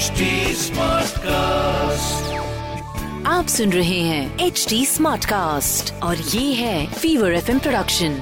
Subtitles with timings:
[0.00, 2.20] HD Smartcast.
[3.26, 8.16] आप सुन रहे हैं एच डी स्मार्ट कास्ट और ये है फीवर एफ़ प्रोडक्शन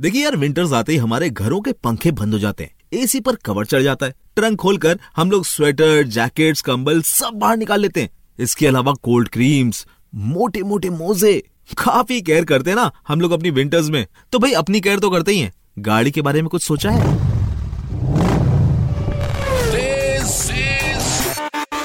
[0.00, 3.34] देखिए यार विंटर्स आते ही हमारे घरों के पंखे बंद हो जाते हैं। एसी पर
[3.34, 8.02] कवर चढ़ जाता है। ट्रंक खोलकर हम लोग स्वेटर जैकेट्स कंबल सब बाहर निकाल लेते
[8.02, 11.42] हैं। इसके अलावा कोल्ड क्रीम्स मोटे मोटे मोजे
[11.78, 15.10] काफ़ी केयर करते हैं ना हम लोग अपनी विंटर्स में। तो भाई अपनी केयर तो
[15.10, 17.33] करते ही हैं। गाड़ी के बारे में कुछ सोचा है?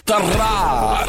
[0.10, 1.08] Tarrar.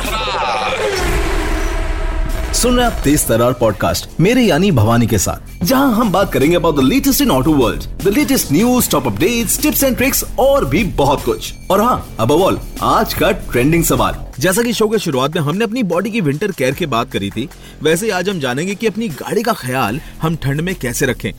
[2.55, 6.57] सुन रहे आप तेज तरार पॉडकास्ट मेरे यानी भवानी के साथ, जहाँ हम बात करेंगे
[6.57, 10.65] about the latest in auto world the latest news top updates tips and tricks और
[10.65, 14.99] भी बहुत कुछ। और हाँ अब ऑल आज का ट्रेंडिंग सवाल। जैसा कि शो के
[14.99, 17.49] शुरुआत में हमने अपनी बॉडी की विंटर केयर की बात करी थी,
[17.83, 21.33] वैसे ही आज हम जानेंगे कि अपनी गाड़ी का ख्याल हम ठंड में कैसे रखें।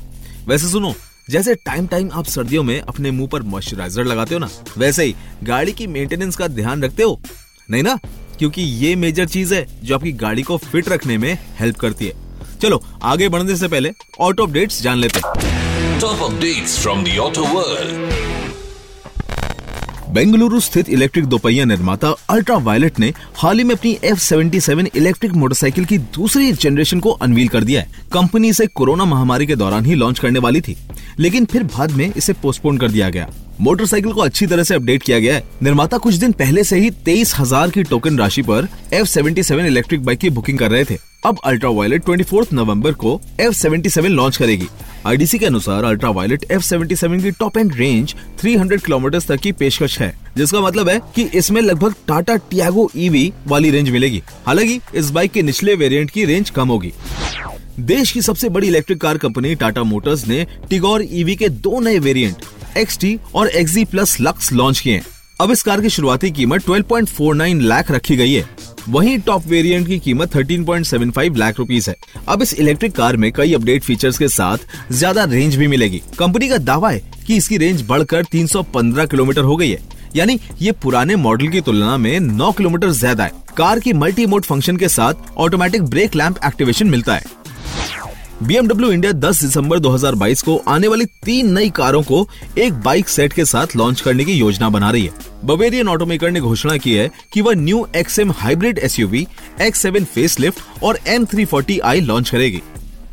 [0.48, 0.94] वैसे सुनो,
[1.30, 5.16] जैसे टाइम टाइम आप सर्दियों में अपने मुँह पर मॉइस्चराइजर लगाते हो ना, वैसे ही
[5.44, 7.20] गाड़ी की मेंटेनेंस का ध्यान रखते हो
[7.70, 8.00] नहीं ना?
[8.40, 12.14] क्योंकि ये मेजर चीज़ है जो आपकी गाड़ी को फिट रखने में हेल्प करती है।
[12.62, 15.52] चलो आगे बढ़ने से पहले ऑटो अपडेट्स जान लेते हैं।
[16.00, 18.12] Top updates from the auto world.
[20.10, 25.86] Bengaluru स्थित इलेक्ट्रिक दोपहिया निर्माता अल्ट्रा वायलेट ने हाल ही में अपनी F77 इलेक्ट्रिक मोटरसाइकिल
[25.86, 29.96] की दूसरी जनरेशन को अनवील कर दिया है। कंपनी इसे कोरोना महामारी के दौरान ही
[29.96, 30.78] लॉन्च करने वाली थी।
[31.20, 33.30] लेकिन फिर बाद में इसे पोस्टपोन कर दिया गया।
[33.62, 36.90] मोटरसाइकिल को अच्छी तरह से अपडेट किया गया है। निर्माता कुछ दिन पहले से ही
[36.92, 41.40] तेईस हज़ार की टोकन राशि पर F77 इलेक्ट्रिक बाइक की बुकिंग कर रहे थे। अब
[41.44, 44.68] अल्ट्रा वायलेट ट्वेंटी नवंबर को F77 लॉन्च करेगी।
[45.06, 50.00] आईडीसी के अनुसार अल्ट्रा वायलेट F77 की टॉप एंड रेंज 300 किलोमीटर तक की पेशकश
[50.00, 55.10] है, जिसका मतलब है कि इसमें लगभग टाटा टियागो ईवी वाली रेंज मिलेगी। हालाँकि, इस
[55.10, 56.94] बाइक के निचले वेरिएंट की रेंज कम होगी।
[57.82, 62.00] देश की सबसे बड़ी electric car company Tata Motors ने टिगोर ईवी के दो नए
[62.00, 62.44] वेरिएंट
[62.78, 65.06] XT और XZ प्लस लक्स लॉन्च किए हैं।
[65.42, 68.46] अब इस कार की शुरुआती कीमत 12.49 लाख रखी गई है।
[68.90, 71.96] वहीं टॉप वेरिएंट की कीमत 13.75 लाख रुपीस है।
[72.28, 76.50] अब इस इलेक्ट्रिक कार में कई अपडेट फीचर्स के साथ ज़्यादा रेंज भी मिलेगी। कंपनी
[76.50, 79.82] का दावा है कि इसकी रेंज बढ़कर 315 किलोमीटर हो गई है।
[80.16, 84.44] यानी ये पुराने मॉडल की तुलना में 9 किलोमीटर ज़्यादा है। कार की मल्टी मोड
[84.44, 87.40] फ़ंक्शन के साथ ऑटोमेटिक ब्रेक लैंप एक्टिवेशन मिलता है।
[88.44, 92.28] BMW इंडिया 10 दिसंबर 2022 को आने वाली तीन नई कारों को
[92.58, 95.12] एक बाइक सेट के साथ लॉन्च करने की योजना बना रही है।
[95.46, 99.26] बवेरियन ऑटोमेकर ने घोषणा की है कि वह new XM hybrid SUV,
[99.62, 102.62] X7 facelift और M340i लॉन्च करेगी।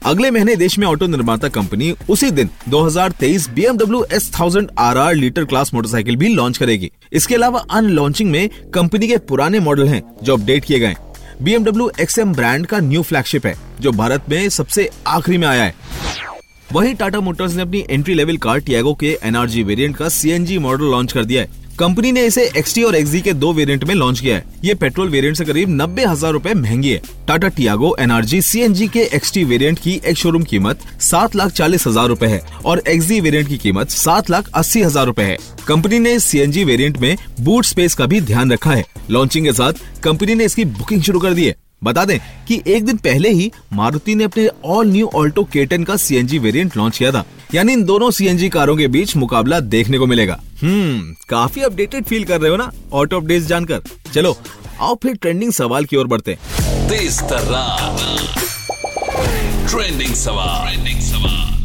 [0.07, 5.75] अगले महीने देश में ऑटो निर्माता कंपनी उसी दिन 2023 BMW S1000 RR litre class
[5.75, 10.37] motorcycle भी लॉन्च करेगी। इसके अलावा अन लॉन्चिंग में कंपनी के पुराने मॉडल हैं जो
[10.37, 10.97] अपडेट किए गए
[11.43, 15.75] BMW XM ब्रांड का न्यू फ्लैगशिप है, जो भारत में सबसे आखिरी में आया है।
[16.73, 20.85] वही टाटा मोटर्स ने अपनी एंट्री लेवल कार टियागो के एनआरजी वेरिएंट का सीएनजी मॉडल
[20.85, 21.49] लॉन्च कर दिया है।
[21.79, 25.09] कंपनी ने इसे XT और XZ के दो वेरिएंट में लॉन्च किया है। ये पेट्रोल
[25.09, 29.79] वेरिएंट से करीब नब्बे हज़ार रूपए महँगी है। टाटा टियागो एनआरजी सीएनजी के XT वेरिएंट
[29.79, 33.91] की एक शोरूम कीमत सात लाख चालीस हज़ार रूपए है और XZ वेरिएंट की कीमत
[33.91, 38.07] सात लाख अस्सी हज़ार रूपए है। कंपनी ने सी सीएनजी वेरिएंट में बूट स्पेस का
[38.07, 41.55] भी ध्यान रखा है। लॉन्चिंग के साथ कंपनी ने इसकी बुकिंग शुरू कर दी है।
[41.85, 42.19] बता दें
[42.49, 46.77] कि एक दिन पहले ही मारुति ने अपने all new Alto K ten का सीएनजी वेरिएंट
[46.77, 51.15] लॉन्च किया था। यानी इन दोनों सीएनजी कारों के बीच मुकाबला देखने को मिलेगा। हम्म
[51.29, 52.71] काफ़ी अपडेटेड फील कर रहे हो ना?
[52.93, 53.81] ऑटो अपडेट्स जानकर।
[54.15, 54.37] चलो
[54.81, 56.39] आओ फिर ट्रेंडिंग सवाल की ओर बढ़ते हैं।
[59.69, 61.63] ट्रेंडिंग सवाल। ट्रेंडिंग सवाल।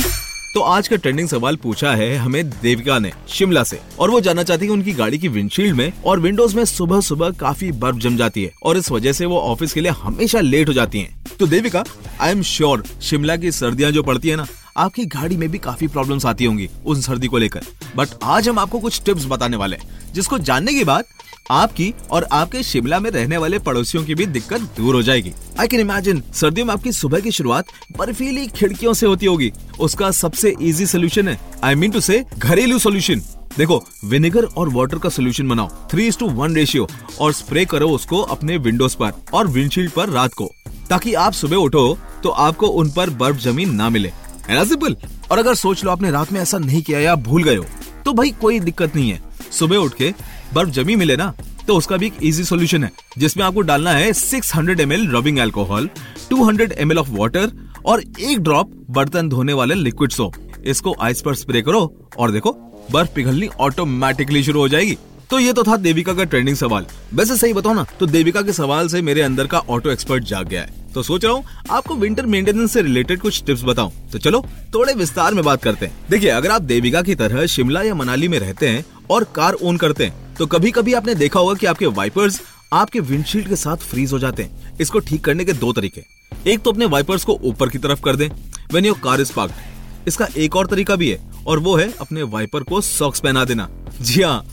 [0.53, 4.43] तो आज का ट्रेंडिंग सवाल पूछा है हमें देविका ने शिमला से। और वो जानना
[4.43, 8.17] चाहती है उनकी गाड़ी की विंडशील्ड में और विंडोज़ में सुबह सुबह काफ़ी बर्फ़ जम
[8.17, 11.23] जाती है। और इस वजह से वो ऑफ़िस के लिए हमेशा लेट हो जाती हैं।
[11.39, 11.83] तो Devika
[12.21, 14.47] I am sure Shimla की सर्दियाँ जो पड़ती है ना
[14.77, 18.59] आपकी गाड़ी में भी काफ़ी प्रॉब्लम्स आती होंगी उन सर्दी को लेकर। बट आज हम
[18.59, 21.03] आपको कुछ टिप्स बताने वाले हैं, जिसको जानने के बाद
[21.51, 25.67] आपकी और आपके शिमला में रहने वाले पड़ोसियों की भी दिक्कत दूर हो जाएगी। आई
[25.67, 27.67] कैन इमेजिन सर्दियों में आपकी सुबह की शुरुआत
[27.97, 32.79] बर्फीली खिड़कियों से होती होगी। उसका सबसे इजी सोल्यूशन है आई मीन टू से घरेलू
[32.79, 33.21] सोल्यूशन
[33.57, 36.87] देखो विनेगर और वाटर का सोल्यूशन बनाओ थ्री टू वन रेशियो
[37.21, 40.51] और स्प्रे करो उसको अपने विंडोज़ पर और विंडशील्ड पर रात को।
[40.89, 44.11] ताकि आप सुबह उठो तो आपको उन पर बर्फ़ ज़मीन ना मिले।
[44.47, 44.95] है ना सिंपल
[45.31, 47.65] और अगर सोच लो आपने रात में ऐसा नहीं किया या भूल गए हो
[48.05, 50.13] तो भाई कोई दिक्कत नहीं है। सुबह उठ के
[50.53, 51.33] बर्फ़ जमी मिले ना
[51.67, 55.07] तो उसका भी एक इजी सॉल्यूशन है, जिसमें आपको डालना है 600 hundred M L
[55.11, 55.89] rubbing alcohol
[56.29, 57.51] 200 hundred M L of water
[57.85, 60.35] और एक ड्रॉप बर्तन धोने वाले लिक्विड सोप
[60.65, 61.81] इसको आइस पर स्प्रे करो
[62.17, 62.51] और देखो,
[62.91, 64.97] बर्फ़ पिघलनी ऑटोमेटिकली शुरू हो जाएगी।
[65.29, 68.53] तो ये तो था देविका का ट्रेंडिंग सवाल। वैसे सही बताओ ना तो देविका के
[68.53, 71.95] सवाल से मेरे अंदर का ऑटो एक्सपर्ट जाग गया है। तो सोच रहा हूँ, आपको
[71.95, 76.05] विंटर मेंटेनेंस से रिलेटेड कुछ टिप्स बताऊँ। तो चलो, थोड़े विस्तार में बात करते हैं।
[76.09, 79.77] देखिए, अगर आप देविका की तरह शिमला या मनाली में रहते हैं और कार ओन
[79.77, 82.41] करते हैं तो कभी कभी आपने देखा होगा कि आपके वाइपर्स
[82.73, 86.03] आपके विंडशील्ड के साथ फ्रीज हो जाते हैं। इसको ठीक करने के दो तरीके
[86.51, 88.29] एक तो अपने वाइपर्स को ऊपर की तरफ़ कर दें
[88.73, 92.23] when your car is parked इसका एक और तरीका भी है, और वो है अपने
[92.23, 93.69] वाइपर को सॉक्स पहना देना।
[94.01, 94.43] जी हाँ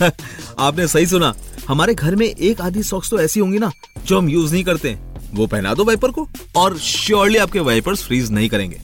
[0.58, 1.32] आपने सही सुना।
[1.68, 3.70] हमारे घर में एक आधी सॉक्स तो ऐसी होंगी ना,
[4.06, 4.96] जो हम यूज़ नहीं करते
[5.36, 8.80] वो पहना दो वाइपर को, और श्योरली आपके वाइपर्स फ्रीज नहीं करेंगे।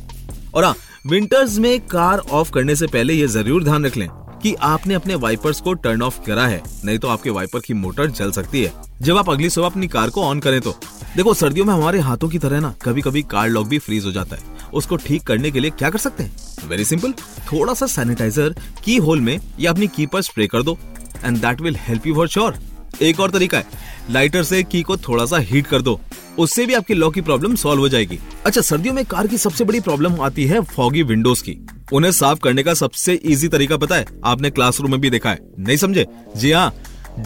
[0.55, 0.75] और हाँ
[1.07, 4.09] विंटर्स में कार ऑफ़ करने से पहले ये ज़रूर ध्यान रख लें
[4.43, 8.11] कि आपने अपने वाइपर्स को टर्न ऑफ़ करा है, नहीं तो आपके वाइपर की मोटर
[8.11, 8.73] जल सकती है।
[9.03, 10.75] जब आप अगली सुबह अपनी कार को ऑन करें तो
[11.17, 14.13] देखो सर्दियों में हमारे हाथों की तरह ना कभी कभी कार लॉक भी फ्रीज हो
[14.13, 16.69] जाता है। उसको ठीक करने के लिए क्या कर सकते हैं?
[16.69, 17.13] वेरी सिंपल
[17.53, 18.55] थोड़ा सा सैनिटाइजर
[18.85, 20.79] की होल में या अपनी की पर स्प्रे कर दो
[21.25, 22.59] and that will help you for sure
[23.03, 23.81] एक और तरीका है।
[24.11, 26.01] लाइटर से की को थोड़ा सा हीट कर दो।
[26.39, 29.65] उससे भी आपकी लॉक की प्रॉब्लम सॉल्व हो जाएगी। अच्छा सर्दियों में कार की सबसे
[29.65, 31.59] बड़ी प्रॉब्लम आती है फॉगी विंडोज़ की।
[31.93, 35.39] उन्हें साफ़ करने का सबसे इजी तरीका पता है। आपने क्लासरूम में भी देखा है।
[35.59, 36.07] नहीं समझे?
[36.37, 36.73] जी हाँ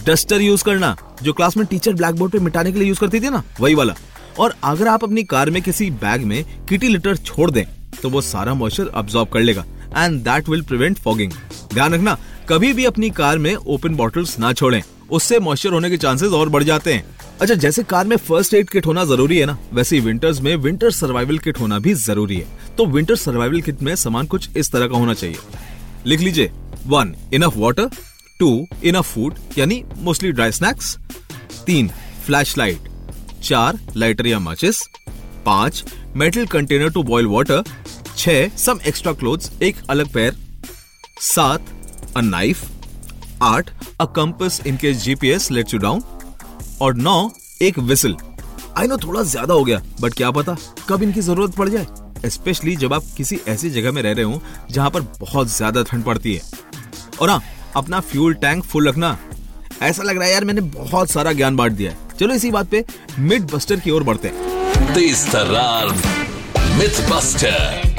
[0.07, 3.21] डस्टर यूज़ करना, जो क्लास में टीचर ब्लैक बोर्ड पे मिटाने के लिए यूज़ करती
[3.21, 3.95] थी ना, वही वाला।
[4.39, 7.65] और अगर आप अपनी कार में किसी बैग में किटी लिटर छोड़ दें
[8.03, 9.65] तो वो सारा मॉइस्चर अब्सॉर्ब कर लेगा।
[9.97, 11.33] And that will prevent fogging
[11.75, 12.17] ध्यान रखना,
[12.49, 16.49] कभी भी अपनी कार में ओपन बॉटल्स ना छोड़ें। उससे मॉइस्चर होने के चांसेस और
[16.49, 17.05] बढ़ जाते हैं।
[17.41, 20.55] अच्छा जैसे कार में फ़र्स्ट एड किट होना ज़रूरी है ना, वैसे ही विंटर्स में
[20.57, 24.73] विंटर सर्वाइवल किट होना भी ज़रूरी है। तो विंटर सर्वाइवल किट में सामान कुछ इस
[24.73, 25.37] तरह का होना चाहिए।
[26.07, 26.51] लिख लीजिए
[26.87, 27.89] one enough water
[28.41, 30.97] two enough food यानी मोस्टली ड्राई स्नैक्स
[31.67, 31.89] तीन
[32.27, 32.89] फ्लैश लाइट
[33.43, 34.83] चार लाइटर या माचिस
[35.47, 35.85] पाँच
[36.17, 37.63] metal container to boil water
[38.17, 40.35] छह सम एक्स्ट्रा क्लोथ्स एक अलग पैर,
[41.23, 41.67] सात
[42.17, 42.65] अ नाइफ
[43.43, 46.03] आठ a compass in case GPS lets you down
[46.83, 47.31] और नौ
[47.63, 48.17] एक विसल
[48.79, 50.57] आई नो थोड़ा ज़्यादा हो गया बट क्या पता
[50.89, 54.41] कब इनकी ज़रूरत पड़ जाए। स्पेशली जब आप किसी ऐसी जगह में रह रहे हो
[54.71, 56.43] जहाँ पर बहुत ज़्यादा ठंड पड़ती है।
[57.21, 57.43] और हाँ
[57.77, 59.17] अपना फ्यूल टैंक फुल रखना।
[59.83, 62.69] ऐसा लग रहा है यार मैंने बहुत सारा ज्ञान बांट दिया है। चलो इसी बात
[62.71, 62.85] पे
[63.19, 65.89] मिड बस्टर की ओर बढ़ते हैं। तेज तर्रार
[66.79, 67.95] मिथ बस्टर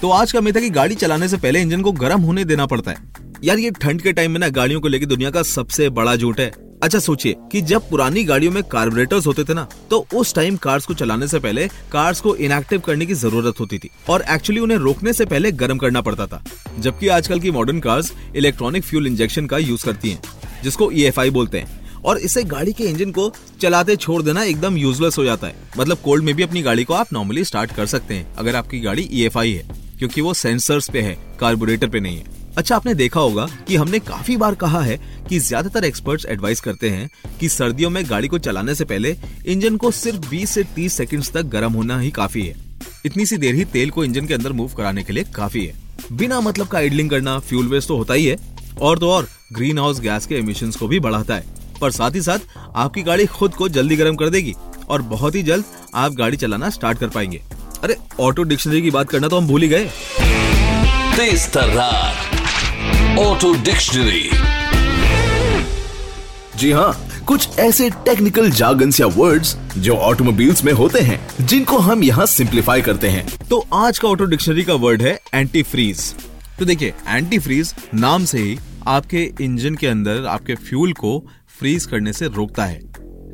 [0.00, 2.66] तो आज का मिथ है कि गाड़ी चलाने से पहले इंजन को गर्म होने देना
[2.66, 2.96] पड़ता है।
[3.44, 6.40] यार, ये ठंड के टाइम में ना गाड़ियों को लेकर दुनिया का सबसे बड़ा झूठ
[6.40, 6.50] है।
[6.82, 10.86] अच्छा सोचिए कि जब पुरानी गाड़ियों में कार्बोरेटर्स होते थे ना तो उस टाइम कार्स
[10.86, 14.78] को चलाने से पहले कार्स को इनएक्टिव करने की ज़रूरत होती थी और एक्चुअली उन्हें
[14.78, 16.42] रोकने से पहले गर्म करना पड़ता था।
[16.78, 20.22] जबकि आजकल की modern cars electronic fuel injection का यूज़ करती हैं,
[20.62, 24.76] जिसको ई e बोलते हैं। और इससे गाड़ी के इंजन को चलाते छोड़ देना एकदम
[24.76, 27.86] यूजलेस हो जाता है। मतलब कोल्ड में भी अपनी गाड़ी को आप नॉर्मली स्टार्ट कर
[27.86, 29.68] सकते हैं, अगर आपकी गाड़ी ई e है,
[29.98, 33.98] क्योंकि वो सेंसर्स पे है कार्बोरेटर पे नहीं है। अच्छा आपने देखा होगा कि हमने
[33.98, 34.96] काफ़ी बार कहा है
[35.28, 37.08] कि ज़्यादातर एक्सपर्ट्स एडवाइस करते हैं
[37.40, 39.14] कि सर्दियों में गाड़ी को चलाने से पहले
[39.46, 42.54] इंजन को सिर्फ़ 20 से 30 सेकंड्स तक गर्म होना ही काफ़ी है।
[43.06, 45.74] इतनी सी देर ही तेल को इंजन के अंदर मूव कराने के लिए काफ़ी है।
[46.12, 48.36] बिना मतलब का आइडलिंग करना फ्यूल वेस्ट तो होता ही है,
[48.80, 51.44] और तो और ग्रीन हाउस गैस के एमिशन को भी बढ़ाता है।
[51.80, 52.38] पर साथ ही साथ
[52.76, 54.54] आपकी गाड़ी खुद को जल्दी गर्म कर देगी,
[54.88, 55.64] और बहुत ही जल्द
[55.94, 57.40] आप गाड़ी चलाना स्टार्ट कर पाएँगे।
[57.82, 59.90] अरे ऑटो डिक्शनरी की बात करना तो हम भूल ही गए।
[63.18, 64.28] Auto dictionary.
[66.58, 72.02] जी हाँ कुछ ऐसे टेक्निकल जार्गन्स या वर्ड्स जो ऑटोमोबाइल्स में होते हैं, जिनको हम
[72.02, 76.14] यहाँ सिंप्लीफाई करते हैं। तो आज का ऑटो डिक्शनरी का वर्ड है एंटी फ्रीज
[76.58, 81.18] तो देखिए एंटी फ्रीज नाम से ही आपके इंजन के अंदर, आपके फ्यूल को
[81.58, 82.80] फ्रीज करने से रोकता है।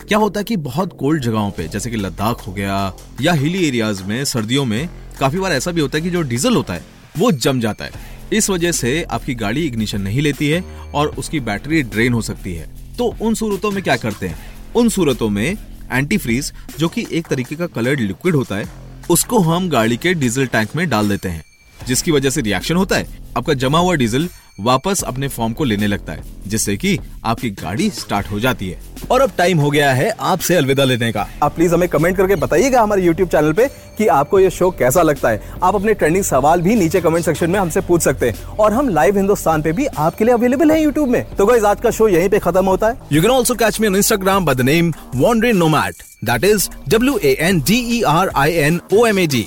[0.08, 3.66] क्या होता है कि बहुत कोल्ड जगहों पे, जैसे कि लद्दाख हो गया, या हिली
[3.68, 4.88] एरियाज़ में, सर्दियों में,
[5.20, 6.84] काफ़ी बार ऐसा भी होता है कि जो डीजल होता है,
[7.18, 10.64] वो जम जाता है। इस वजह से आपकी गाड़ी इग्निशन नहीं लेती है
[10.94, 14.38] और उसकी बैटरी ड्रेन हो सकती है। तो उन सूरतों में क्या करते हैं?
[14.76, 15.56] उन सूरतों में
[15.92, 18.68] एंटी फ्रीज जो कि एक तरीके का कलर्ड लिक्विड होता है,
[19.10, 21.44] उसको हम गाड़ी के डीजल टैंक में डाल देते हैं,
[21.86, 24.28] जिसकी वजह से रिएक्शन होता है। आपका जमा हुआ डीजल
[24.60, 28.93] वापस अपने फॉर्म को लेने लगता है, जिससे कि आपकी गाड़ी स्टार्ट हो जाती है।
[29.10, 32.34] और अब टाइम हो गया है आपसे अलविदा लेने का। आप प्लीज़ हमें कमेंट करके
[32.36, 33.66] बताइएगा हमारे यूट्यूब चैनल पे
[33.98, 37.50] कि आपको ये शो कैसा लगता है। आप अपने ट्रेंडिंग सवाल भी नीचे कमेंट सेक्शन
[37.50, 40.82] में हमसे पूछ सकते हैं। और हम लाइव हिंदुस्तान पे भी आपके लिए अवेलेबल है
[40.82, 43.54] यूट्यूब में। तो गाइस आज का शो यहीं पे खत्म होता है। You can also
[43.54, 47.78] catch me on Instagram by the name wanderin nomad that is W A N D
[47.98, 49.46] E R I N O M A G